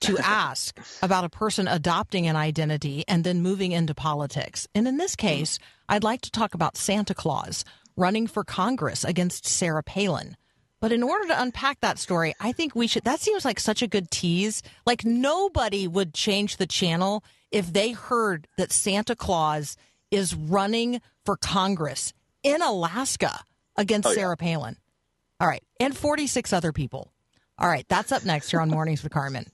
[0.00, 4.68] to ask about a person adopting an identity and then moving into politics.
[4.74, 7.64] And in this case, I'd like to talk about Santa Claus
[7.96, 10.36] running for Congress against Sarah Palin.
[10.80, 13.04] But in order to unpack that story, I think we should.
[13.04, 14.62] That seems like such a good tease.
[14.86, 19.76] Like nobody would change the channel if they heard that Santa Claus
[20.10, 22.12] is running for Congress
[22.42, 23.40] in Alaska
[23.76, 24.16] against oh, yeah.
[24.16, 24.76] Sarah Palin.
[25.40, 25.62] All right.
[25.80, 27.12] And 46 other people.
[27.58, 27.86] All right.
[27.88, 29.46] That's up next here on Mornings with Carmen.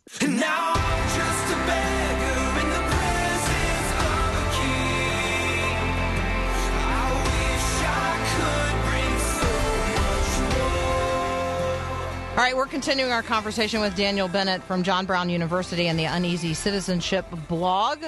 [12.35, 16.07] All right, we're continuing our conversation with Daniel Bennett from John Brown University and the
[16.07, 18.03] Uneasy Citizenship blog.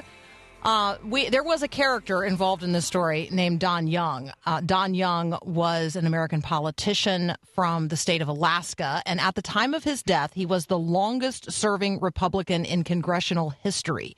[0.64, 4.32] Uh, we there was a character involved in this story named Don Young.
[4.44, 9.42] Uh, Don Young was an American politician from the state of Alaska, and at the
[9.42, 14.16] time of his death, he was the longest-serving Republican in congressional history.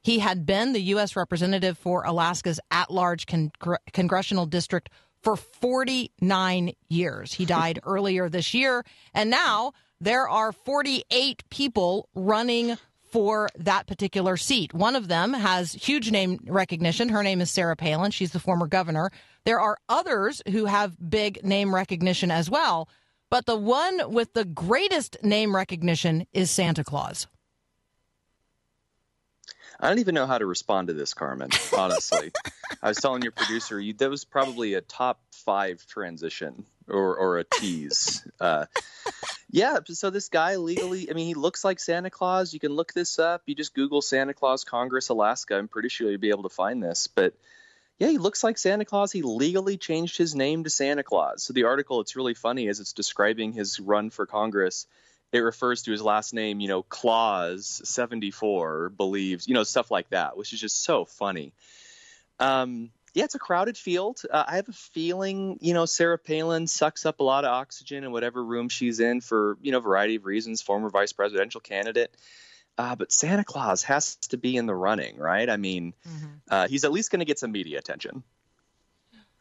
[0.00, 1.16] He had been the U.S.
[1.16, 3.52] representative for Alaska's at-large con-
[3.92, 4.88] congressional district
[5.22, 7.32] for 49 years.
[7.34, 12.76] He died earlier this year, and now there are 48 people running
[13.10, 14.72] for that particular seat.
[14.72, 17.08] One of them has huge name recognition.
[17.08, 18.12] Her name is Sarah Palin.
[18.12, 19.10] She's the former governor.
[19.44, 22.88] There are others who have big name recognition as well.
[23.30, 27.26] but the one with the greatest name recognition is Santa Claus.
[29.80, 31.48] I don't even know how to respond to this, Carmen.
[31.76, 32.32] Honestly,
[32.82, 37.38] I was telling your producer you, that was probably a top five transition or or
[37.38, 38.26] a tease.
[38.38, 38.66] Uh,
[39.50, 42.52] yeah, so this guy legally, I mean, he looks like Santa Claus.
[42.52, 43.42] You can look this up.
[43.46, 45.56] You just Google Santa Claus Congress Alaska.
[45.56, 47.34] I'm pretty sure you'll be able to find this, but.
[47.98, 49.12] Yeah, he looks like Santa Claus.
[49.12, 51.42] He legally changed his name to Santa Claus.
[51.42, 54.86] So the article, it's really funny as it's describing his run for Congress
[55.32, 60.10] it refers to his last name, you know, Claus 74 believes, you know, stuff like
[60.10, 61.52] that, which is just so funny.
[62.38, 64.22] Um, yeah, it's a crowded field.
[64.30, 68.04] Uh, I have a feeling, you know, Sarah Palin sucks up a lot of oxygen
[68.04, 71.60] in whatever room she's in for, you know, a variety of reasons, former vice presidential
[71.60, 72.16] candidate.
[72.78, 75.50] Uh, but Santa Claus has to be in the running, right?
[75.50, 76.26] I mean, mm-hmm.
[76.48, 78.22] uh, he's at least going to get some media attention.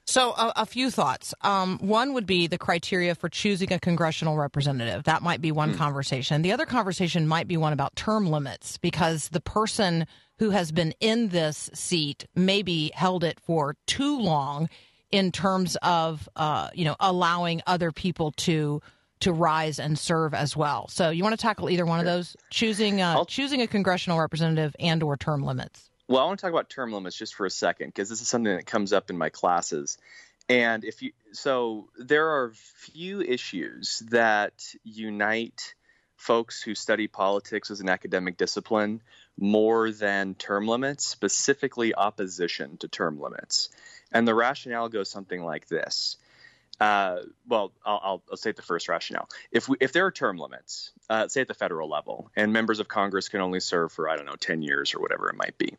[0.10, 1.36] So, a, a few thoughts.
[1.42, 5.04] Um, one would be the criteria for choosing a congressional representative.
[5.04, 5.78] That might be one mm.
[5.78, 6.42] conversation.
[6.42, 10.08] The other conversation might be one about term limits because the person
[10.40, 14.68] who has been in this seat maybe held it for too long
[15.12, 18.82] in terms of, uh, you know, allowing other people to
[19.20, 20.88] to rise and serve as well.
[20.88, 22.36] So, you want to tackle either one of those?
[22.50, 25.89] Choosing uh, choosing a congressional representative and or term limits.
[26.10, 28.28] Well, I want to talk about term limits just for a second because this is
[28.28, 30.00] something that comes up in my classes.
[30.50, 35.76] And if you so there are few issues that unite
[36.16, 39.02] folks who study politics as an academic discipline
[39.38, 43.70] more than term limits, specifically opposition to term limits.
[44.12, 46.18] And the rationale goes something like this.
[46.80, 47.18] Uh,
[47.48, 49.28] well, I'll, I'll, I'll, state the first rationale.
[49.52, 52.80] If we, if there are term limits, uh, say at the federal level, and members
[52.80, 55.58] of Congress can only serve for I don't know ten years or whatever it might
[55.58, 55.76] be,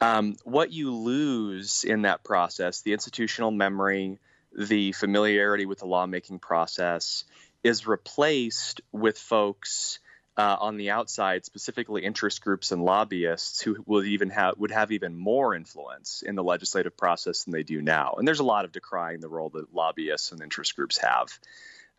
[0.00, 4.18] um, what you lose in that process, the institutional memory,
[4.56, 7.24] the familiarity with the lawmaking process,
[7.62, 9.98] is replaced with folks
[10.36, 14.92] uh, on the outside, specifically interest groups and lobbyists who would even have would have
[14.92, 18.14] even more influence in the legislative process than they do now.
[18.16, 21.38] And there's a lot of decrying the role that lobbyists and interest groups have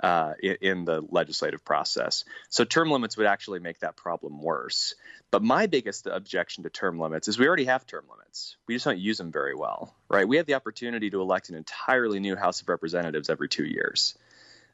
[0.02, 2.24] uh, in, in, the legislative process.
[2.50, 4.96] So term limits would actually make that problem worse.
[5.30, 8.58] But my biggest objection to term limits is we already have term limits.
[8.68, 10.28] We just don't use them very well, right?
[10.28, 14.16] We have the opportunity to elect an entirely new House of Representatives every two years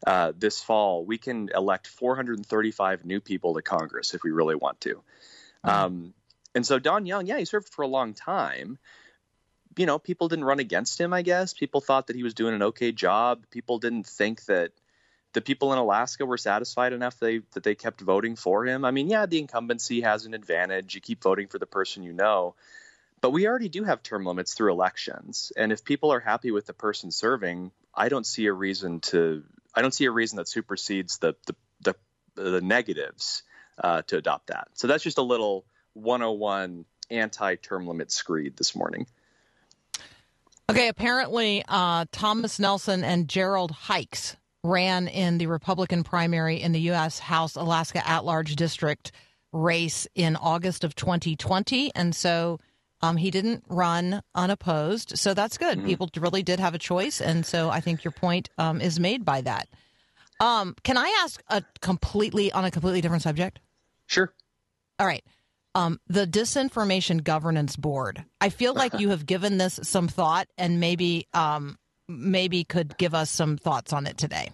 [0.05, 4.81] uh, this fall, we can elect 435 new people to Congress if we really want
[4.81, 4.95] to.
[5.65, 5.69] Mm-hmm.
[5.69, 6.13] Um,
[6.53, 8.77] and so Don Young, yeah, he served for a long time.
[9.77, 11.53] You know, people didn't run against him, I guess.
[11.53, 13.43] People thought that he was doing an okay job.
[13.51, 14.71] People didn't think that
[15.33, 18.85] the people in Alaska were satisfied enough they, that they kept voting for him.
[18.85, 20.95] I mean, yeah, the incumbency has an advantage.
[20.95, 22.55] You keep voting for the person you know.
[23.21, 25.51] But we already do have term limits through elections.
[25.55, 29.43] And if people are happy with the person serving, I don't see a reason to
[29.77, 31.95] I don't see a reason that supersedes the the the,
[32.33, 33.43] the negatives
[33.77, 34.69] uh, to adopt that.
[34.73, 39.05] So that's just a little 101 anti-term limit screed this morning.
[40.69, 46.81] Okay, apparently uh, Thomas Nelson and Gerald Heikes ran in the Republican primary in the
[46.81, 47.19] U.S.
[47.19, 49.11] House Alaska at-large district
[49.53, 52.59] race in August of 2020, and so
[53.01, 55.77] um, he didn't run unopposed, so that's good.
[55.77, 55.87] Mm-hmm.
[55.87, 59.23] People really did have a choice, and so I think your point um, is made
[59.23, 59.67] by that.
[60.39, 63.59] Um, can I ask a completely on a completely different subject?
[64.07, 64.33] Sure.
[64.99, 65.23] All right.
[65.75, 68.23] Um, the Disinformation Governance Board.
[68.41, 71.77] I feel like you have given this some thought, and maybe um,
[72.07, 74.49] maybe could give us some thoughts on it today.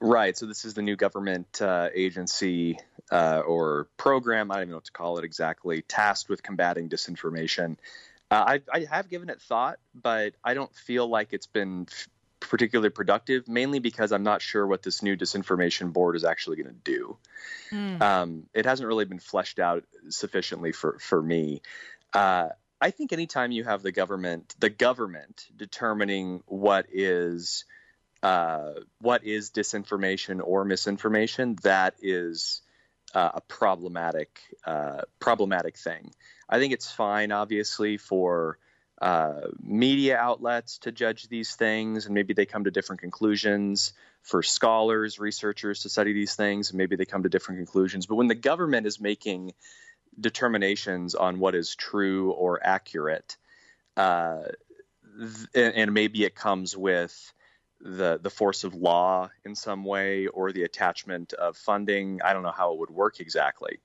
[0.00, 0.36] Right.
[0.36, 2.78] So this is the new government uh, agency
[3.10, 4.50] uh, or program.
[4.50, 5.82] I don't even know what to call it exactly.
[5.82, 7.76] Tasked with combating disinformation.
[8.30, 12.08] Uh, I, I, have given it thought, but I don't feel like it's been f-
[12.40, 13.46] particularly productive.
[13.46, 17.16] Mainly because I'm not sure what this new disinformation board is actually going to do.
[17.70, 18.02] Mm.
[18.02, 21.62] Um, it hasn't really been fleshed out sufficiently for for me.
[22.12, 22.48] Uh,
[22.80, 27.64] I think anytime you have the government, the government determining what is
[28.22, 32.62] uh, what is disinformation or misinformation, that is
[33.16, 36.10] uh, a problematic uh, problematic thing.
[36.50, 38.58] I think it's fine, obviously, for
[39.00, 43.94] uh, media outlets to judge these things, and maybe they come to different conclusions.
[44.20, 48.04] For scholars, researchers to study these things, and maybe they come to different conclusions.
[48.04, 49.54] But when the government is making
[50.20, 53.38] determinations on what is true or accurate,
[53.96, 54.42] uh,
[55.54, 57.32] th- and maybe it comes with
[57.80, 62.20] the the force of law in some way or the attachment of funding.
[62.22, 63.80] I don't know how it would work exactly,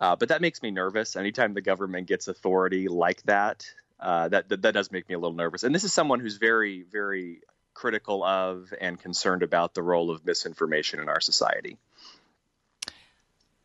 [0.00, 1.16] uh, but that makes me nervous.
[1.16, 3.66] Anytime the government gets authority like that,
[4.00, 5.62] uh, that, that, that does make me a little nervous.
[5.62, 7.40] And this is someone who's very very
[7.74, 11.76] critical of and concerned about the role of misinformation in our society.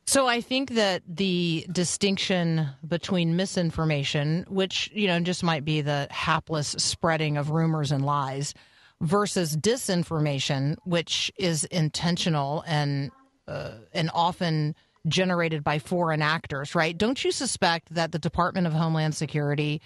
[0.05, 6.07] So I think that the distinction between misinformation, which you know just might be the
[6.09, 8.55] hapless spreading of rumors and lies,
[9.01, 13.11] versus disinformation, which is intentional and
[13.47, 14.75] uh, and often
[15.07, 16.97] generated by foreign actors, right?
[16.97, 19.81] Don't you suspect that the Department of Homeland Security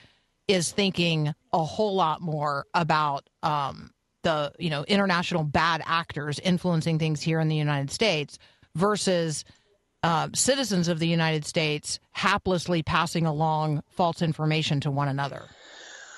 [0.48, 3.92] is thinking a whole lot more about um,
[4.24, 8.40] the you know international bad actors influencing things here in the United States
[8.76, 9.46] versus
[10.02, 15.44] uh, citizens of the United States haplessly passing along false information to one another.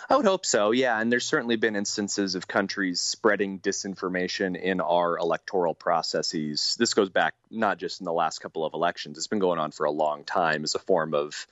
[0.08, 1.00] I would hope so, yeah.
[1.00, 6.76] And there's certainly been instances of countries spreading disinformation in our electoral processes.
[6.78, 9.72] This goes back not just in the last couple of elections, it's been going on
[9.72, 11.48] for a long time as a form of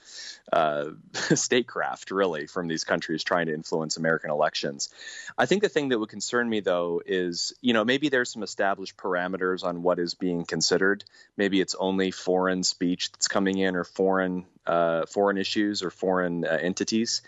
[0.51, 4.89] uh, statecraft, really, from these countries trying to influence American elections.
[5.35, 8.43] I think the thing that would concern me, though, is you know, maybe there's some
[8.43, 11.03] established parameters on what is being considered.
[11.37, 14.45] Maybe it's only foreign speech that's coming in or foreign.
[14.65, 17.21] Uh, foreign issues or foreign uh, entities,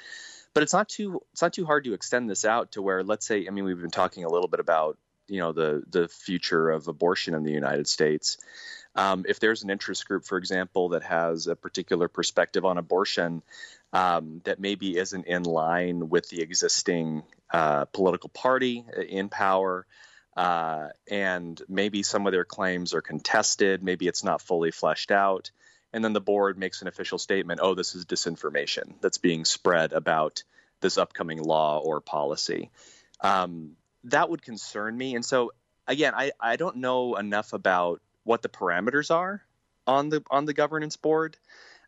[0.56, 3.28] but it's not too it's not too hard to extend this out to where let's
[3.28, 4.97] say I mean we've been talking a little bit about
[5.28, 8.38] you know the the future of abortion in the United States.
[8.95, 13.43] Um, if there's an interest group, for example, that has a particular perspective on abortion
[13.91, 19.86] um, that maybe isn't in line with the existing uh, political party in power,
[20.38, 25.51] uh, and maybe some of their claims are contested, maybe it's not fully fleshed out,
[25.94, 29.94] and then the board makes an official statement oh this is disinformation that's being spread
[29.94, 30.44] about
[30.82, 32.70] this upcoming law or policy.
[33.22, 35.16] Um, that would concern me.
[35.16, 35.52] And so
[35.88, 39.42] again I, I don't know enough about what the parameters are
[39.88, 41.38] on the on the governance board.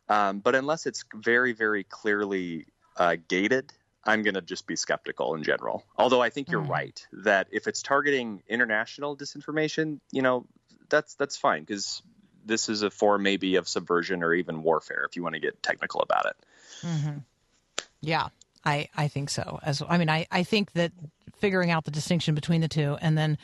[0.09, 3.73] Um, but unless it's very very clearly uh, gated
[4.05, 5.83] i'm going to just be skeptical in general.
[5.97, 6.69] Although i think you're Mm.
[6.69, 10.45] right that if it's targeting international disinformation you know
[10.89, 12.01] that's that's fine because
[12.47, 15.61] this is a form maybe of subversion or even warfare if you want to get
[15.61, 16.35] technical about it.
[18.01, 18.27] Yeah,
[18.65, 19.59] I, I think so.
[19.63, 20.91] As I mean, I, I think that
[21.37, 23.37] figuring out the distinction between the two, and then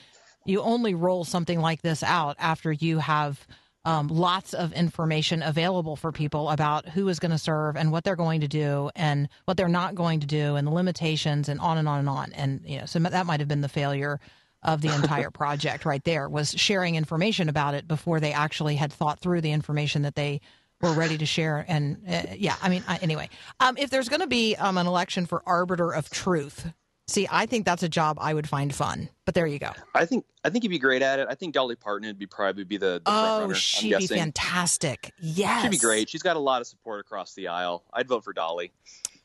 [0.45, 3.45] you only roll something like this out after you have
[3.85, 8.03] um, lots of information available for people about who is going to serve and what
[8.03, 11.59] they're going to do and what they're not going to do and the limitations and
[11.59, 12.31] on and on and on.
[12.33, 14.19] And you know, so that might have been the failure
[14.63, 18.91] of the entire project right there was sharing information about it before they actually had
[18.91, 20.41] thought through the information that they
[20.81, 21.63] were ready to share.
[21.67, 24.87] And uh, yeah, I mean, I, anyway, um, if there's going to be um, an
[24.87, 26.73] election for arbiter of truth,
[27.07, 29.09] see, I think that's a job I would find fun.
[29.25, 29.71] But there you go.
[29.95, 31.27] I think I think you'd be great at it.
[31.29, 33.55] I think Dolly Parton would be probably be the, the Oh, runner.
[33.55, 34.17] she'd I'm be guessing.
[34.17, 35.13] fantastic.
[35.21, 36.09] Yes, She'd be great.
[36.09, 37.83] She's got a lot of support across the aisle.
[37.93, 38.73] I'd vote for Dolly.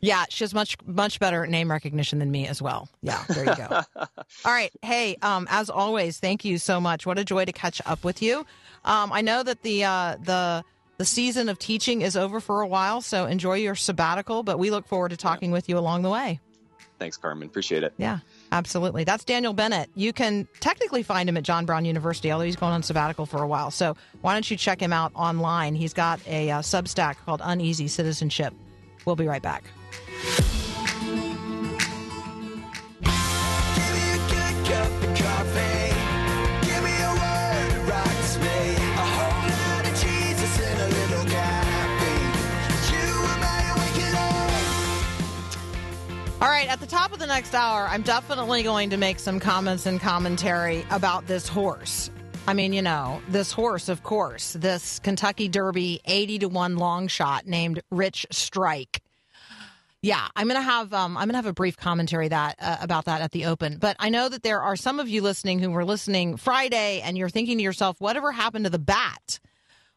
[0.01, 2.89] Yeah, she has much much better name recognition than me as well.
[3.03, 3.67] Yeah, there you go.
[3.97, 7.05] All right, hey, um, as always, thank you so much.
[7.05, 8.47] What a joy to catch up with you.
[8.85, 10.65] Um, I know that the uh, the
[10.99, 14.45] the season of teaching is over for a while, so enjoy your sabbatical.
[14.45, 16.39] But we look forward to talking with you along the way.
[17.01, 17.47] Thanks, Carmen.
[17.47, 17.95] Appreciate it.
[17.97, 18.19] Yeah,
[18.51, 19.05] absolutely.
[19.05, 19.89] That's Daniel Bennett.
[19.95, 23.43] You can technically find him at John Brown University, although he's going on sabbatical for
[23.43, 23.71] a while.
[23.71, 25.75] So why don't you check him out online?
[25.77, 28.53] He's got a uh, Substack called Uneasy Citizenship.
[29.05, 29.65] We'll be right back.
[46.41, 49.41] All right, at the top of the next hour, I'm definitely going to make some
[49.41, 52.11] comments and commentary about this horse.
[52.47, 57.09] I mean, you know, this horse, of course, this Kentucky Derby 80 to 1 long
[57.09, 59.03] shot named Rich Strike.
[60.01, 63.21] Yeah, I'm gonna have um, I'm gonna have a brief commentary that uh, about that
[63.21, 63.79] at the open.
[63.79, 67.19] But I know that there are some of you listening who were listening Friday, and
[67.19, 69.41] you're thinking to yourself, "Whatever happened to the bat?"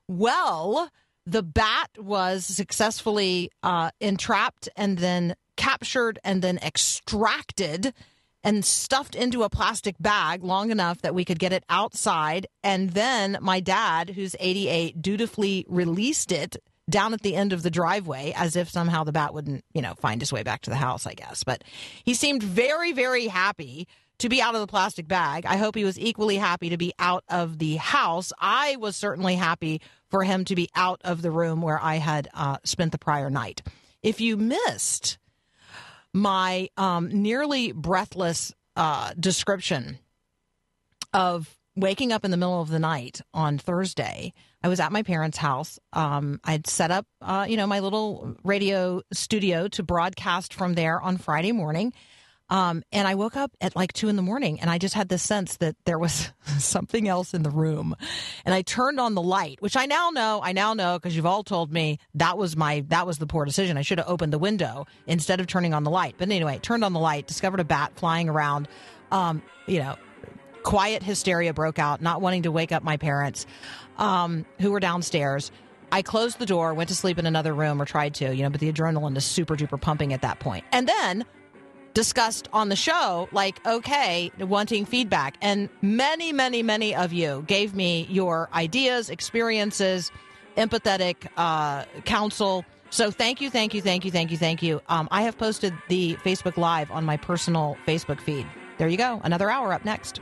[0.07, 0.89] Well,
[1.25, 7.93] the bat was successfully uh, entrapped and then captured and then extracted
[8.43, 12.47] and stuffed into a plastic bag long enough that we could get it outside.
[12.63, 16.57] And then my dad, who's 88, dutifully released it
[16.91, 19.95] down at the end of the driveway as if somehow the bat wouldn't, you know,
[19.95, 21.43] find his way back to the house, I guess.
[21.43, 21.63] But
[22.03, 23.87] he seemed very, very happy
[24.19, 25.47] to be out of the plastic bag.
[25.47, 28.31] I hope he was equally happy to be out of the house.
[28.39, 32.27] I was certainly happy for him to be out of the room where I had
[32.33, 33.63] uh, spent the prior night.
[34.03, 35.17] If you missed
[36.13, 39.97] my um, nearly breathless uh, description
[41.13, 44.33] of waking up in the middle of the night on Thursday.
[44.63, 45.79] I was at my parents' house.
[45.93, 51.01] Um, I'd set up, uh, you know, my little radio studio to broadcast from there
[51.01, 51.93] on Friday morning.
[52.51, 55.07] Um, and I woke up at like two in the morning and I just had
[55.07, 57.95] this sense that there was something else in the room.
[58.43, 61.25] And I turned on the light, which I now know, I now know because you've
[61.25, 63.77] all told me that was my, that was the poor decision.
[63.77, 66.15] I should have opened the window instead of turning on the light.
[66.17, 68.67] But anyway, turned on the light, discovered a bat flying around.
[69.13, 69.95] Um, you know,
[70.63, 73.45] quiet hysteria broke out, not wanting to wake up my parents
[73.97, 75.51] um, who were downstairs.
[75.91, 78.49] I closed the door, went to sleep in another room or tried to, you know,
[78.49, 80.63] but the adrenaline is super duper pumping at that point.
[80.71, 81.25] And then
[81.93, 85.35] discussed on the show, like, okay, wanting feedback.
[85.41, 90.11] And many, many, many of you gave me your ideas, experiences,
[90.57, 92.65] empathetic uh, counsel.
[92.89, 94.81] So thank you, thank you, thank you, thank you, thank you.
[94.87, 98.45] Um, I have posted the Facebook Live on my personal Facebook feed.
[98.77, 99.21] There you go.
[99.23, 100.21] Another hour up next.